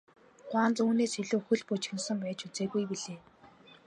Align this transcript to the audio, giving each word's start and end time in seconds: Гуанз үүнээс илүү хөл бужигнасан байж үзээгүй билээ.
Гуанз 0.49 0.77
үүнээс 0.85 1.13
илүү 1.21 1.41
хөл 1.43 1.61
бужигнасан 1.67 2.17
байж 2.23 2.39
үзээгүй 2.47 2.83
билээ. 2.89 3.19